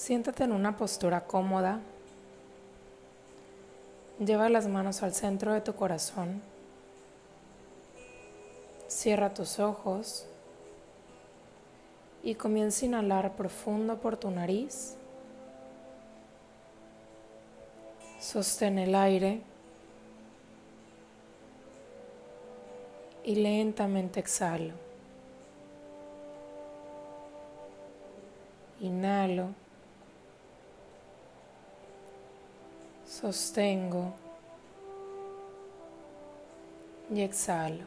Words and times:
Siéntate 0.00 0.44
en 0.44 0.52
una 0.52 0.78
postura 0.78 1.26
cómoda. 1.26 1.78
Lleva 4.18 4.48
las 4.48 4.66
manos 4.66 5.02
al 5.02 5.12
centro 5.12 5.52
de 5.52 5.60
tu 5.60 5.74
corazón. 5.74 6.40
Cierra 8.88 9.34
tus 9.34 9.58
ojos 9.58 10.24
y 12.22 12.34
comienza 12.34 12.86
a 12.86 12.88
inhalar 12.88 13.36
profundo 13.36 13.98
por 13.98 14.16
tu 14.16 14.30
nariz. 14.30 14.96
Sostén 18.20 18.78
el 18.78 18.94
aire 18.94 19.42
y 23.22 23.34
lentamente 23.34 24.18
exhalo. 24.18 24.72
Inhalo. 28.80 29.50
Sostengo 33.20 34.14
y 37.12 37.20
exhalo. 37.20 37.84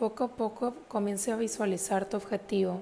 Poco 0.00 0.24
a 0.24 0.28
poco 0.28 0.74
comience 0.88 1.30
a 1.30 1.36
visualizar 1.36 2.06
tu 2.06 2.16
objetivo, 2.16 2.80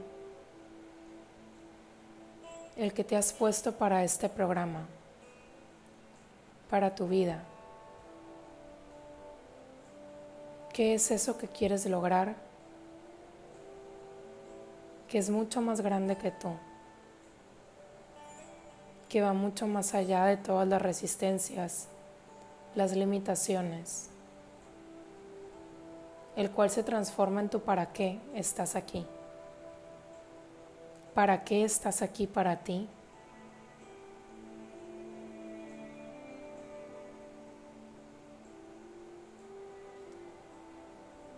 el 2.77 2.95
que 2.95 3.05
te 3.05 3.15
has 3.15 3.33
puesto 3.35 3.73
para 3.73 4.02
este 4.02 4.30
programa, 4.30 4.87
para 6.71 6.95
tu 6.95 7.09
vida. 7.09 7.43
¿Qué 10.73 10.95
es 10.95 11.11
eso 11.11 11.37
que 11.37 11.49
quieres 11.49 11.85
lograr? 11.85 12.37
Que 15.09 15.19
es 15.19 15.29
mucho 15.29 15.60
más 15.60 15.82
grande 15.82 16.16
que 16.16 16.30
tú 16.30 16.54
que 19.09 19.23
va 19.23 19.32
mucho 19.32 19.66
más 19.66 19.95
allá 19.95 20.26
de 20.26 20.37
todas 20.37 20.68
las 20.68 20.82
resistencias, 20.82 21.88
las 22.74 22.95
limitaciones, 22.95 24.10
el 26.37 26.51
cual 26.51 26.70
se 26.70 26.82
transforma 26.82 27.40
en 27.40 27.48
tu 27.48 27.60
para 27.60 27.92
qué 27.92 28.18
estás 28.34 28.76
aquí. 28.76 29.06
¿Para 31.14 31.42
qué 31.42 31.64
estás 31.64 32.02
aquí 32.02 32.26
para 32.26 32.56
ti? 32.56 32.86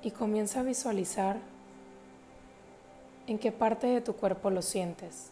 Y 0.03 0.11
comienza 0.11 0.61
a 0.61 0.63
visualizar 0.65 1.39
en 3.27 3.39
qué 3.39 3.53
parte 3.53 3.87
de 3.87 4.01
tu 4.01 4.15
cuerpo 4.17 4.51
lo 4.51 4.61
sientes. 4.61 5.31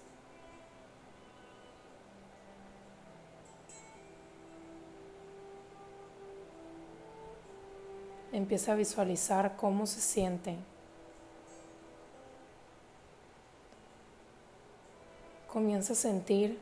Empieza 8.38 8.70
a 8.70 8.76
visualizar 8.76 9.56
cómo 9.56 9.84
se 9.84 10.00
siente. 10.00 10.54
Comienza 15.52 15.94
a 15.94 15.96
sentir 15.96 16.56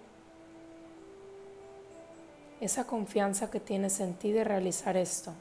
esa 2.62 2.86
confianza 2.86 3.50
que 3.50 3.60
tienes 3.60 4.00
en 4.00 4.14
ti 4.14 4.32
de 4.32 4.42
realizar 4.42 4.96
esto, 4.96 5.34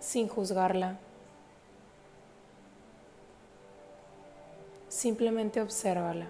sin 0.00 0.28
juzgarla. 0.28 0.98
Simplemente 4.90 5.62
obsérvala. 5.62 6.26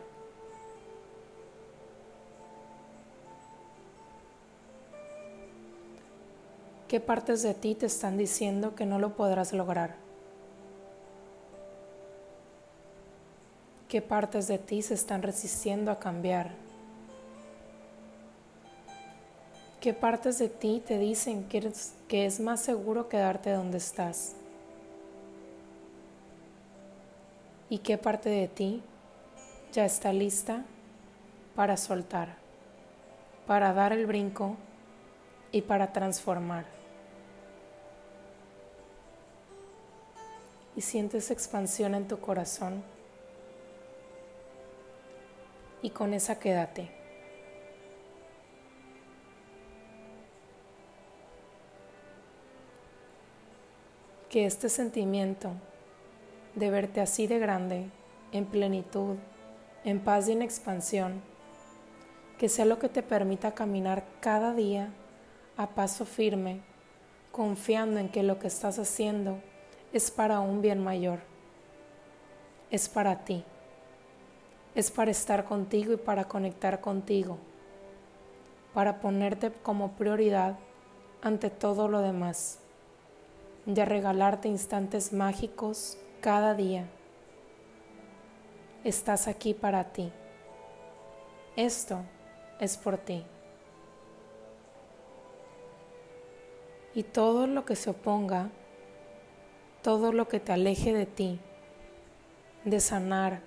¿Qué 6.92 7.00
partes 7.00 7.42
de 7.42 7.54
ti 7.54 7.74
te 7.74 7.86
están 7.86 8.18
diciendo 8.18 8.74
que 8.74 8.84
no 8.84 8.98
lo 8.98 9.16
podrás 9.16 9.54
lograr? 9.54 9.94
¿Qué 13.88 14.02
partes 14.02 14.46
de 14.46 14.58
ti 14.58 14.82
se 14.82 14.92
están 14.92 15.22
resistiendo 15.22 15.90
a 15.90 15.98
cambiar? 15.98 16.50
¿Qué 19.80 19.94
partes 19.94 20.38
de 20.38 20.50
ti 20.50 20.82
te 20.86 20.98
dicen 20.98 21.48
que, 21.48 21.72
es 22.26 22.40
más 22.40 22.60
seguro 22.60 23.08
quedarte 23.08 23.52
donde 23.52 23.78
estás? 23.78 24.34
¿Y 27.70 27.78
qué 27.78 27.96
parte 27.96 28.28
de 28.28 28.48
ti 28.48 28.82
ya 29.72 29.86
está 29.86 30.12
lista 30.12 30.66
para 31.56 31.78
soltar, 31.78 32.36
para 33.46 33.72
dar 33.72 33.94
el 33.94 34.04
brinco 34.04 34.56
y 35.52 35.62
para 35.62 35.94
transformar? 35.94 36.81
Y 40.76 40.80
sientes 40.80 41.30
expansión 41.30 41.94
en 41.94 42.08
tu 42.08 42.18
corazón. 42.20 42.82
Y 45.82 45.90
con 45.90 46.14
esa 46.14 46.38
quédate. 46.38 46.90
Que 54.30 54.46
este 54.46 54.68
sentimiento 54.68 55.50
de 56.54 56.70
verte 56.70 57.00
así 57.00 57.26
de 57.26 57.38
grande, 57.38 57.90
en 58.32 58.46
plenitud, 58.46 59.16
en 59.84 60.00
paz 60.00 60.28
y 60.28 60.32
en 60.32 60.42
expansión, 60.42 61.20
que 62.38 62.48
sea 62.48 62.64
lo 62.64 62.78
que 62.78 62.88
te 62.88 63.02
permita 63.02 63.52
caminar 63.52 64.04
cada 64.20 64.54
día 64.54 64.90
a 65.56 65.68
paso 65.74 66.06
firme, 66.06 66.60
confiando 67.30 68.00
en 68.00 68.08
que 68.08 68.22
lo 68.22 68.38
que 68.38 68.46
estás 68.46 68.78
haciendo 68.78 69.38
es 69.92 70.10
para 70.10 70.40
un 70.40 70.62
bien 70.62 70.82
mayor. 70.82 71.20
Es 72.70 72.88
para 72.88 73.24
ti. 73.24 73.44
Es 74.74 74.90
para 74.90 75.10
estar 75.10 75.44
contigo 75.44 75.92
y 75.92 75.96
para 75.96 76.24
conectar 76.24 76.80
contigo. 76.80 77.36
Para 78.72 79.00
ponerte 79.00 79.52
como 79.52 79.92
prioridad 79.92 80.58
ante 81.20 81.50
todo 81.50 81.88
lo 81.88 82.00
demás. 82.00 82.58
De 83.66 83.84
regalarte 83.84 84.48
instantes 84.48 85.12
mágicos 85.12 85.98
cada 86.22 86.54
día. 86.54 86.88
Estás 88.84 89.28
aquí 89.28 89.52
para 89.52 89.92
ti. 89.92 90.10
Esto 91.54 92.00
es 92.58 92.78
por 92.78 92.96
ti. 92.96 93.24
Y 96.94 97.02
todo 97.02 97.46
lo 97.46 97.64
que 97.66 97.76
se 97.76 97.90
oponga 97.90 98.50
todo 99.82 100.12
lo 100.12 100.28
que 100.28 100.40
te 100.40 100.52
aleje 100.52 100.92
de 100.92 101.06
ti, 101.06 101.40
de 102.64 102.78
sanar, 102.80 103.40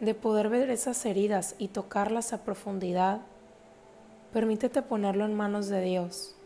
de 0.00 0.14
poder 0.14 0.48
ver 0.48 0.70
esas 0.70 1.04
heridas 1.06 1.54
y 1.58 1.68
tocarlas 1.68 2.32
a 2.32 2.42
profundidad, 2.44 3.20
permítete 4.32 4.82
ponerlo 4.82 5.24
en 5.24 5.34
manos 5.34 5.68
de 5.68 5.80
Dios, 5.80 6.36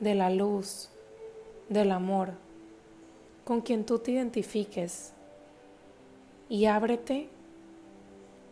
de 0.00 0.14
la 0.14 0.30
luz, 0.30 0.90
del 1.68 1.92
amor, 1.92 2.32
con 3.44 3.62
quien 3.62 3.84
tú 3.84 3.98
te 3.98 4.12
identifiques, 4.12 5.12
y 6.48 6.66
ábrete 6.66 7.28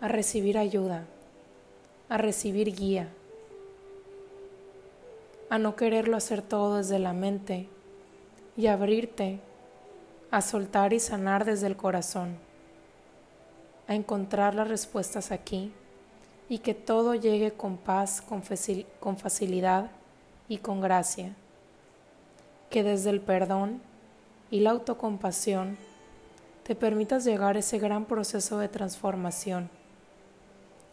a 0.00 0.08
recibir 0.08 0.58
ayuda, 0.58 1.06
a 2.08 2.18
recibir 2.18 2.74
guía, 2.74 3.08
a 5.50 5.58
no 5.58 5.76
quererlo 5.76 6.16
hacer 6.16 6.42
todo 6.42 6.78
desde 6.78 6.98
la 6.98 7.12
mente, 7.12 7.68
y 8.56 8.68
abrirte 8.68 9.40
a 10.30 10.40
soltar 10.40 10.92
y 10.92 11.00
sanar 11.00 11.44
desde 11.44 11.66
el 11.66 11.76
corazón, 11.76 12.36
a 13.86 13.94
encontrar 13.94 14.54
las 14.54 14.68
respuestas 14.68 15.32
aquí 15.32 15.72
y 16.48 16.58
que 16.58 16.74
todo 16.74 17.14
llegue 17.14 17.52
con 17.52 17.76
paz, 17.76 18.20
con, 18.20 18.42
facilidad 18.42 19.90
y 20.48 20.58
con 20.58 20.80
gracia, 20.80 21.34
que 22.70 22.82
desde 22.82 23.10
el 23.10 23.20
perdón 23.20 23.80
y 24.50 24.60
la 24.60 24.70
autocompasión 24.70 25.78
te 26.64 26.74
permitas 26.74 27.24
llegar 27.24 27.56
a 27.56 27.60
ese 27.60 27.78
gran 27.78 28.04
proceso 28.04 28.58
de 28.58 28.68
transformación 28.68 29.70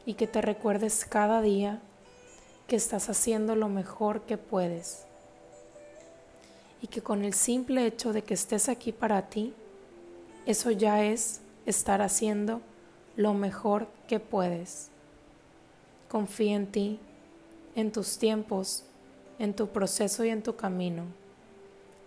y 0.05 0.15
que 0.15 0.27
te 0.27 0.41
recuerdes 0.41 1.05
cada 1.05 1.41
día 1.41 1.79
que 2.67 2.75
estás 2.75 3.09
haciendo 3.09 3.55
lo 3.55 3.69
mejor 3.69 4.21
que 4.21 4.37
puedes 4.37 5.05
y 6.81 6.87
que 6.87 7.01
con 7.01 7.23
el 7.23 7.33
simple 7.33 7.85
hecho 7.85 8.11
de 8.13 8.23
que 8.23 8.33
estés 8.33 8.69
aquí 8.69 8.91
para 8.91 9.29
ti, 9.29 9.53
eso 10.45 10.71
ya 10.71 11.03
es 11.03 11.41
estar 11.65 12.01
haciendo 12.01 12.61
lo 13.15 13.33
mejor 13.33 13.87
que 14.07 14.19
puedes. 14.19 14.89
Confía 16.09 16.55
en 16.55 16.67
ti, 16.67 16.99
en 17.75 17.91
tus 17.91 18.17
tiempos, 18.17 18.83
en 19.37 19.53
tu 19.55 19.67
proceso 19.67 20.25
y 20.25 20.29
en 20.29 20.43
tu 20.43 20.55
camino, 20.55 21.05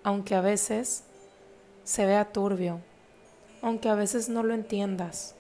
aunque 0.03 0.35
a 0.35 0.41
veces 0.41 1.05
se 1.85 2.07
vea 2.07 2.33
turbio, 2.33 2.81
aunque 3.63 3.89
a 3.89 3.95
veces 3.95 4.29
no 4.29 4.43
lo 4.43 4.55
entiendas, 4.55 5.35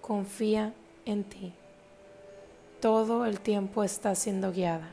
confía 0.00 0.74
en 1.04 1.24
ti. 1.24 1.52
Todo 2.80 3.24
el 3.24 3.40
tiempo 3.40 3.82
está 3.82 4.14
siendo 4.14 4.52
guiada. 4.52 4.90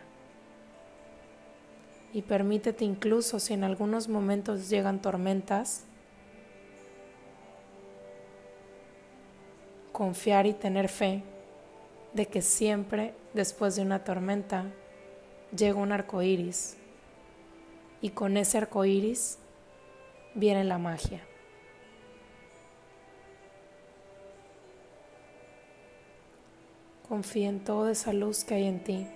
Y 2.13 2.21
permítete 2.21 2.85
incluso 2.85 3.39
si 3.39 3.53
en 3.53 3.63
algunos 3.63 4.07
momentos 4.07 4.69
llegan 4.69 5.01
tormentas, 5.01 5.85
confiar 9.91 10.45
y 10.45 10.53
tener 10.53 10.89
fe 10.89 11.23
de 12.13 12.27
que 12.27 12.43
siempre 12.43 13.15
después 13.33 13.75
de 13.75 13.81
una 13.81 14.03
tormenta 14.03 14.65
llega 15.55 15.79
un 15.79 15.91
arco 15.91 16.21
iris 16.21 16.77
y 18.01 18.09
con 18.09 18.37
ese 18.37 18.59
arco 18.59 18.85
iris 18.85 19.39
viene 20.35 20.63
la 20.63 20.77
magia. 20.77 21.21
Confía 27.07 27.49
en 27.49 27.63
toda 27.63 27.91
esa 27.91 28.13
luz 28.13 28.43
que 28.43 28.55
hay 28.55 28.65
en 28.65 28.83
ti, 28.83 29.07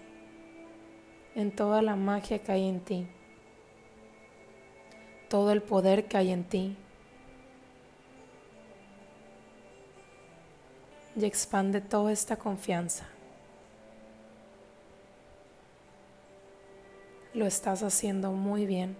en 1.37 1.51
toda 1.51 1.83
la 1.83 1.95
magia 1.95 2.39
que 2.39 2.51
hay 2.51 2.67
en 2.67 2.79
ti, 2.79 3.07
todo 5.29 5.51
el 5.51 5.61
poder 5.61 6.07
que 6.07 6.17
hay 6.17 6.31
en 6.31 6.43
ti. 6.43 6.75
Y 11.15 11.25
expande 11.25 11.79
toda 11.79 12.11
esta 12.11 12.37
confianza. 12.37 13.07
Lo 17.35 17.45
estás 17.45 17.83
haciendo 17.83 18.31
muy 18.31 18.65
bien 18.65 18.97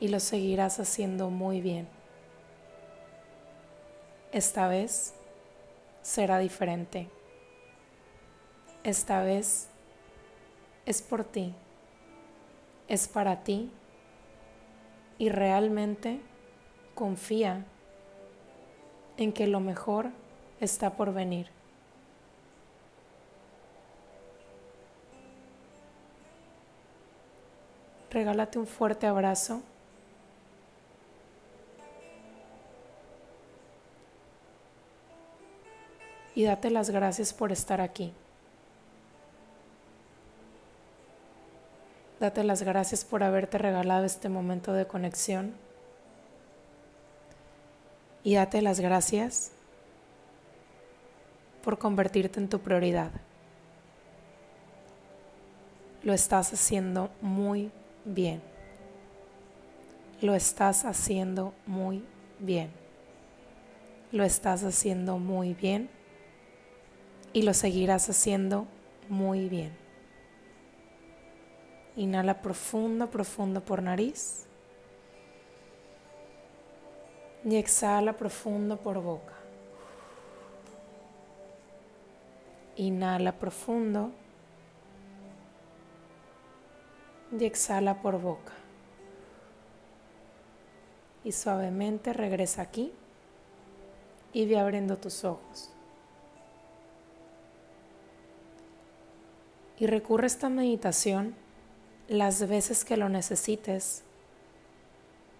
y 0.00 0.08
lo 0.08 0.20
seguirás 0.20 0.80
haciendo 0.80 1.28
muy 1.28 1.60
bien. 1.60 1.86
Esta 4.32 4.68
vez 4.68 5.12
será 6.00 6.38
diferente. 6.38 7.10
Esta 8.84 9.22
vez 9.22 9.68
es 10.86 11.02
por 11.02 11.24
ti, 11.24 11.54
es 12.88 13.08
para 13.08 13.44
ti 13.44 13.70
y 15.18 15.28
realmente 15.28 16.20
confía 16.94 17.64
en 19.16 19.32
que 19.32 19.46
lo 19.46 19.60
mejor 19.60 20.10
está 20.60 20.96
por 20.96 21.12
venir. 21.12 21.48
Regálate 28.10 28.58
un 28.58 28.66
fuerte 28.66 29.06
abrazo. 29.06 29.62
Y 36.34 36.44
date 36.44 36.70
las 36.70 36.90
gracias 36.90 37.32
por 37.32 37.52
estar 37.52 37.80
aquí. 37.80 38.12
Date 42.22 42.44
las 42.44 42.62
gracias 42.62 43.04
por 43.04 43.24
haberte 43.24 43.58
regalado 43.58 44.04
este 44.04 44.28
momento 44.28 44.72
de 44.74 44.86
conexión. 44.86 45.54
Y 48.22 48.36
date 48.36 48.62
las 48.62 48.78
gracias 48.78 49.50
por 51.64 51.80
convertirte 51.80 52.38
en 52.38 52.48
tu 52.48 52.60
prioridad. 52.60 53.10
Lo 56.04 56.12
estás 56.12 56.52
haciendo 56.52 57.10
muy 57.22 57.72
bien. 58.04 58.40
Lo 60.20 60.36
estás 60.36 60.84
haciendo 60.84 61.54
muy 61.66 62.04
bien. 62.38 62.70
Lo 64.12 64.22
estás 64.22 64.62
haciendo 64.62 65.18
muy 65.18 65.54
bien. 65.54 65.90
Y 67.32 67.42
lo 67.42 67.52
seguirás 67.52 68.08
haciendo 68.08 68.68
muy 69.08 69.48
bien. 69.48 69.81
Inhala 71.96 72.40
profundo, 72.40 73.10
profundo 73.10 73.60
por 73.60 73.82
nariz. 73.82 74.46
Y 77.44 77.56
exhala 77.56 78.14
profundo 78.14 78.78
por 78.78 79.02
boca. 79.02 79.34
Inhala 82.76 83.32
profundo. 83.32 84.10
Y 87.38 87.44
exhala 87.44 88.00
por 88.00 88.18
boca. 88.20 88.52
Y 91.24 91.32
suavemente 91.32 92.12
regresa 92.12 92.62
aquí 92.62 92.92
y 94.32 94.46
ve 94.46 94.58
abriendo 94.58 94.96
tus 94.96 95.24
ojos. 95.24 95.70
Y 99.78 99.86
recurre 99.86 100.24
a 100.24 100.26
esta 100.26 100.48
meditación 100.48 101.34
las 102.12 102.46
veces 102.46 102.84
que 102.84 102.96
lo 102.96 103.08
necesites 103.08 104.02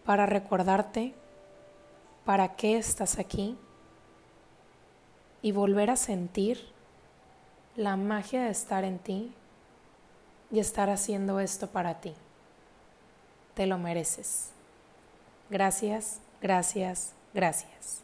para 0.04 0.26
recordarte 0.26 1.14
para 2.24 2.54
qué 2.56 2.76
estás 2.76 3.19
aquí 3.19 3.56
y 5.42 5.52
volver 5.52 5.90
a 5.90 5.96
sentir 5.96 6.72
la 7.76 7.96
magia 7.96 8.44
de 8.44 8.50
estar 8.50 8.84
en 8.84 8.98
ti 8.98 9.32
y 10.50 10.60
estar 10.60 10.90
haciendo 10.90 11.40
esto 11.40 11.69
para 11.69 12.00
ti. 12.00 12.14
Te 13.54 13.66
lo 13.66 13.78
mereces. 13.78 14.50
Gracias, 15.50 16.20
gracias, 16.40 17.12
gracias. 17.34 18.02